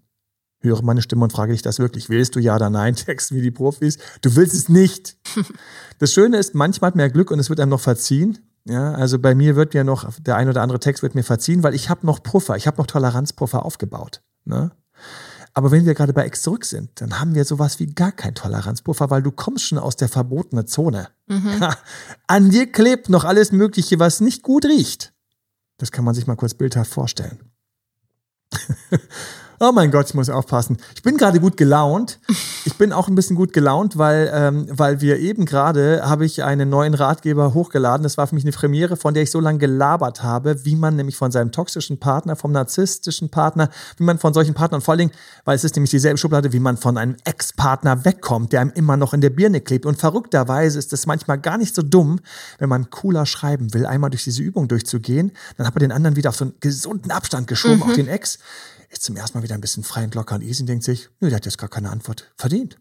[0.61, 2.09] Höre meine Stimme und frage dich das wirklich.
[2.09, 3.97] Willst du ja oder nein texten wie die Profis?
[4.21, 5.17] Du willst es nicht.
[6.01, 8.39] Das Schöne ist, manchmal hat man ja Glück und es wird einem noch verziehen.
[8.63, 11.61] Ja, also bei mir wird mir noch, der ein oder andere Text wird mir verziehen,
[11.61, 14.21] weil ich habe noch Puffer, ich habe noch Toleranzpuffer aufgebaut.
[14.45, 14.71] Ne?
[15.53, 18.35] Aber wenn wir gerade bei Ex zurück sind, dann haben wir sowas wie gar kein
[18.35, 21.09] Toleranzpuffer, weil du kommst schon aus der verbotenen Zone.
[21.27, 21.67] Mhm.
[22.27, 25.13] An dir klebt noch alles Mögliche, was nicht gut riecht.
[25.77, 27.39] Das kann man sich mal kurz bildhaft vorstellen.
[29.61, 30.77] Oh mein Gott, ich muss aufpassen.
[30.95, 32.19] Ich bin gerade gut gelaunt.
[32.63, 36.43] Ich bin auch ein bisschen gut gelaunt, weil, ähm, weil wir eben gerade habe ich
[36.43, 38.03] einen neuen Ratgeber hochgeladen.
[38.03, 40.95] Das war für mich eine Premiere, von der ich so lange gelabert habe, wie man
[40.95, 44.99] nämlich von seinem toxischen Partner, vom narzisstischen Partner, wie man von solchen Partnern, vor allen
[44.99, 45.11] Dingen,
[45.43, 48.95] weil es ist nämlich dieselbe Schublade, wie man von einem Ex-Partner wegkommt, der einem immer
[48.95, 49.85] noch in der Birne klebt.
[49.85, 52.21] Und verrückterweise ist es manchmal gar nicht so dumm,
[52.59, 55.33] wenn man cooler schreiben will, einmal durch diese Übung durchzugehen.
[55.57, 57.83] Dann hat man den anderen wieder auf so einen gesunden Abstand geschoben, mhm.
[57.83, 58.39] auch den Ex
[58.89, 61.09] ist zum ersten Mal wieder ein bisschen frei und locker und easy und denkt sich,
[61.19, 62.77] nö, der hat jetzt gar keine Antwort verdient.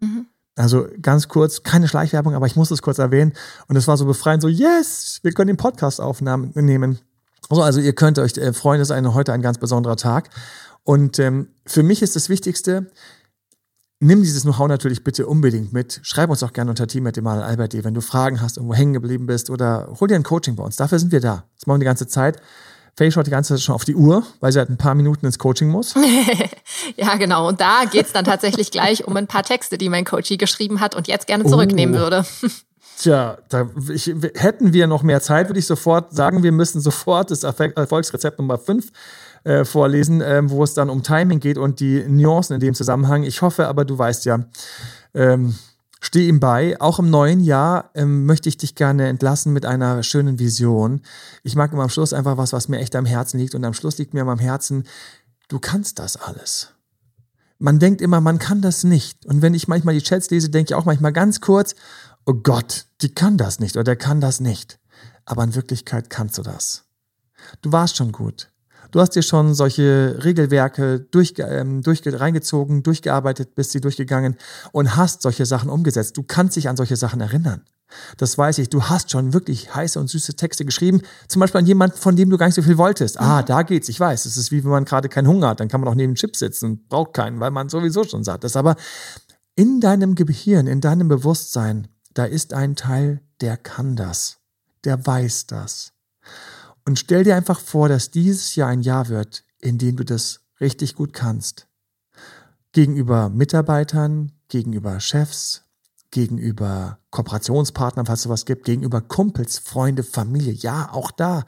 [0.00, 0.26] Mhm.
[0.54, 3.34] Also ganz kurz, keine Schleichwerbung, aber ich muss es kurz erwähnen.
[3.68, 6.98] Und es war so befreiend, so, yes, wir können den Podcast aufnehmen.
[7.50, 10.30] Also, also ihr könnt euch äh, freuen, es ist heute ein ganz besonderer Tag.
[10.82, 12.90] Und ähm, für mich ist das Wichtigste,
[14.00, 16.00] nimm dieses Know-how natürlich bitte unbedingt mit.
[16.02, 19.94] Schreib uns auch gerne unter team.emalalbert.de, wenn du Fragen hast, irgendwo hängen geblieben bist oder
[20.00, 20.76] hol dir ein Coaching bei uns.
[20.76, 21.44] Dafür sind wir da.
[21.56, 22.40] Das machen wir die ganze Zeit.
[22.96, 25.26] Faye schaut die ganze Zeit schon auf die Uhr, weil sie halt ein paar Minuten
[25.26, 25.94] ins Coaching muss.
[26.96, 27.46] ja, genau.
[27.48, 30.94] Und da geht's dann tatsächlich gleich um ein paar Texte, die mein Coachie geschrieben hat
[30.94, 31.98] und jetzt gerne zurücknehmen oh.
[31.98, 32.24] würde.
[32.98, 34.06] Tja, da, ich,
[34.36, 38.56] hätten wir noch mehr Zeit, würde ich sofort sagen, wir müssen sofort das Erfolgsrezept Nummer
[38.56, 38.90] 5
[39.44, 43.24] äh, vorlesen, äh, wo es dann um Timing geht und die Nuancen in dem Zusammenhang.
[43.24, 44.40] Ich hoffe aber, du weißt ja,
[45.14, 45.54] ähm,
[46.00, 46.80] Steh ihm bei.
[46.80, 51.00] Auch im neuen Jahr ähm, möchte ich dich gerne entlassen mit einer schönen Vision.
[51.42, 53.54] Ich mag immer am Schluss einfach was, was mir echt am Herzen liegt.
[53.54, 54.84] Und am Schluss liegt mir am Herzen,
[55.48, 56.72] du kannst das alles.
[57.58, 59.24] Man denkt immer, man kann das nicht.
[59.24, 61.74] Und wenn ich manchmal die Chats lese, denke ich auch manchmal ganz kurz,
[62.26, 64.78] oh Gott, die kann das nicht oder der kann das nicht.
[65.24, 66.84] Aber in Wirklichkeit kannst du das.
[67.62, 68.50] Du warst schon gut.
[68.96, 74.36] Du hast dir schon solche Regelwerke durch, ähm, durch, reingezogen, durchgearbeitet, bist sie durchgegangen
[74.72, 76.16] und hast solche Sachen umgesetzt.
[76.16, 77.60] Du kannst dich an solche Sachen erinnern.
[78.16, 78.70] Das weiß ich.
[78.70, 81.02] Du hast schon wirklich heiße und süße Texte geschrieben.
[81.28, 83.20] Zum Beispiel an jemanden, von dem du gar nicht so viel wolltest.
[83.20, 83.90] Ah, da geht's.
[83.90, 84.24] Ich weiß.
[84.24, 85.60] Es ist wie wenn man gerade keinen Hunger hat.
[85.60, 88.44] Dann kann man auch neben Chips sitzen und braucht keinen, weil man sowieso schon satt
[88.44, 88.56] ist.
[88.56, 88.76] Aber
[89.56, 94.38] in deinem Gehirn, in deinem Bewusstsein, da ist ein Teil, der kann das.
[94.84, 95.92] Der weiß das.
[96.86, 100.40] Und stell dir einfach vor, dass dieses Jahr ein Jahr wird, in dem du das
[100.60, 101.66] richtig gut kannst.
[102.72, 105.64] Gegenüber Mitarbeitern, gegenüber Chefs,
[106.12, 110.52] gegenüber Kooperationspartnern, falls es sowas gibt, gegenüber Kumpels, Freunde, Familie.
[110.52, 111.44] Ja, auch da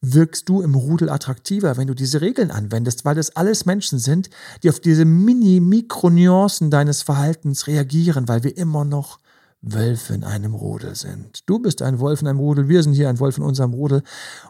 [0.00, 4.28] wirkst du im Rudel attraktiver, wenn du diese Regeln anwendest, weil das alles Menschen sind,
[4.62, 9.20] die auf diese Mini-Mikro-Nuancen deines Verhaltens reagieren, weil wir immer noch
[9.62, 11.48] Wölfe in einem Rudel sind.
[11.48, 14.02] Du bist ein Wolf in einem Rudel, wir sind hier ein Wolf in unserem Rudel.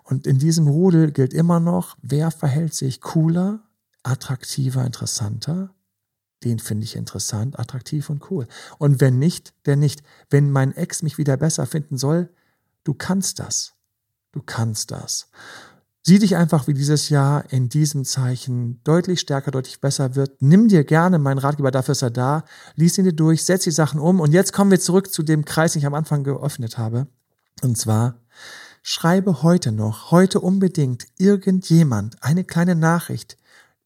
[0.04, 3.60] Und in diesem Rudel gilt immer noch, wer verhält sich cooler,
[4.02, 5.74] attraktiver, interessanter?
[6.44, 8.46] Den finde ich interessant, attraktiv und cool.
[8.78, 10.02] Und wenn nicht, der nicht.
[10.30, 12.30] Wenn mein Ex mich wieder besser finden soll,
[12.84, 13.74] du kannst das.
[14.32, 15.28] Du kannst das.
[16.02, 20.40] Sieh dich einfach, wie dieses Jahr in diesem Zeichen deutlich stärker, deutlich besser wird.
[20.40, 22.44] Nimm dir gerne meinen Ratgeber, dafür ist er da.
[22.74, 24.18] Lies ihn dir durch, setz die Sachen um.
[24.18, 27.06] Und jetzt kommen wir zurück zu dem Kreis, den ich am Anfang geöffnet habe.
[27.62, 28.14] Und zwar,
[28.82, 33.36] schreibe heute noch, heute unbedingt irgendjemand eine kleine Nachricht,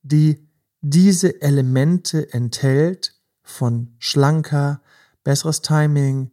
[0.01, 0.47] die
[0.79, 4.81] diese Elemente enthält von schlanker,
[5.23, 6.31] besseres Timing,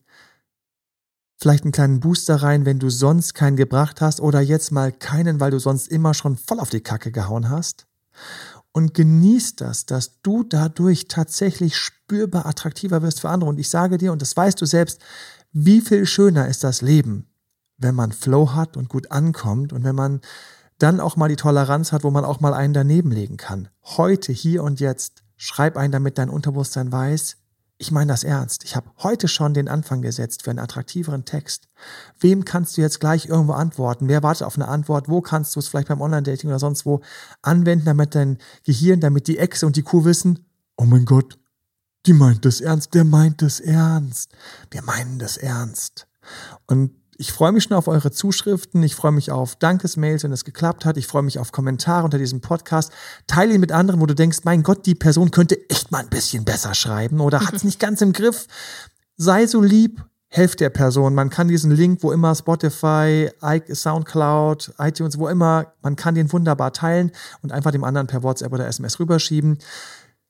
[1.42, 5.40] vielleicht einen kleinen Booster rein, wenn du sonst keinen gebracht hast oder jetzt mal keinen,
[5.40, 7.86] weil du sonst immer schon voll auf die Kacke gehauen hast.
[8.72, 13.50] Und genieß das, dass du dadurch tatsächlich spürbar attraktiver wirst für andere.
[13.50, 15.00] Und ich sage dir, und das weißt du selbst,
[15.52, 17.26] wie viel schöner ist das Leben,
[17.76, 20.20] wenn man Flow hat und gut ankommt und wenn man
[20.78, 23.68] dann auch mal die Toleranz hat, wo man auch mal einen daneben legen kann.
[23.82, 27.36] Heute, hier und jetzt, schreib ein, damit dein Unterbewusstsein weiß,
[27.82, 28.62] ich meine das ernst.
[28.62, 31.68] Ich habe heute schon den Anfang gesetzt für einen attraktiveren Text.
[32.20, 34.08] Wem kannst du jetzt gleich irgendwo antworten?
[34.08, 35.08] Wer wartet auf eine Antwort?
[35.08, 37.00] Wo kannst du es vielleicht beim Online-Dating oder sonst wo
[37.42, 41.40] anwenden, damit dein Gehirn, damit die Ex und die Kuh wissen, oh mein Gott,
[42.06, 44.30] die meint das ernst, der meint das ernst.
[44.70, 46.06] Wir meinen das ernst.
[46.68, 48.82] Und ich freue mich schon auf eure Zuschriften.
[48.82, 50.96] Ich freue mich auf Dankesmails, wenn es geklappt hat.
[50.96, 52.92] Ich freue mich auf Kommentare unter diesem Podcast.
[53.26, 56.08] Teile ihn mit anderen, wo du denkst, mein Gott, die Person könnte echt mal ein
[56.08, 58.46] bisschen besser schreiben oder hat es nicht ganz im Griff.
[59.16, 61.14] Sei so lieb, helft der Person.
[61.14, 63.30] Man kann diesen Link, wo immer Spotify,
[63.70, 68.52] Soundcloud, iTunes, wo immer, man kann den wunderbar teilen und einfach dem anderen per WhatsApp
[68.52, 69.58] oder SMS rüberschieben.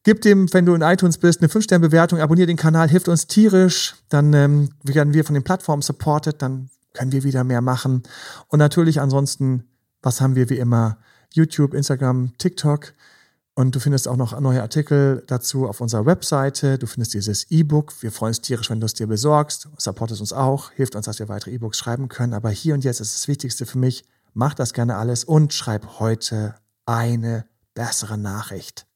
[0.05, 3.95] Gib dem, wenn du in iTunes bist, eine 5-Sterne-Bewertung, abonniere den Kanal, hilft uns tierisch.
[4.09, 8.03] Dann ähm, werden wir von den Plattformen supported, dann können wir wieder mehr machen.
[8.49, 9.65] Und natürlich ansonsten,
[10.03, 10.99] was haben wir wie immer?
[11.33, 12.93] YouTube, Instagram, TikTok.
[13.55, 16.79] Und du findest auch noch neue Artikel dazu auf unserer Webseite.
[16.79, 17.93] Du findest dieses E-Book.
[18.03, 19.69] Wir freuen uns tierisch, wenn du es dir besorgst.
[19.77, 22.33] Supportest uns auch, hilft uns, dass wir weitere E-Books schreiben können.
[22.33, 24.05] Aber hier und jetzt ist das Wichtigste für mich.
[24.35, 26.55] Mach das gerne alles und schreib heute
[26.87, 28.87] eine bessere Nachricht.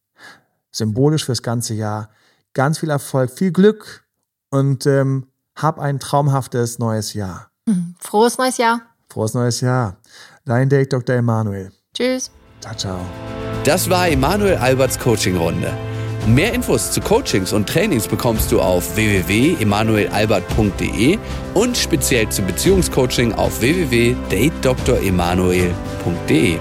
[0.76, 2.10] Symbolisch fürs ganze Jahr.
[2.52, 4.04] Ganz viel Erfolg, viel Glück
[4.50, 7.50] und ähm, hab ein traumhaftes neues Jahr.
[7.64, 7.94] Mhm.
[7.98, 8.82] Frohes neues Jahr.
[9.08, 9.96] Frohes neues Jahr.
[10.44, 11.16] Dein Date Dr.
[11.16, 11.72] Emanuel.
[11.94, 12.30] Tschüss.
[12.60, 13.00] Ciao, ciao.
[13.64, 15.72] Das war Emanuel Alberts Coaching-Runde.
[16.26, 21.18] Mehr Infos zu Coachings und Trainings bekommst du auf www.emanuelalbert.de
[21.54, 26.58] und speziell zu Beziehungscoaching auf www.datedremanuel.de.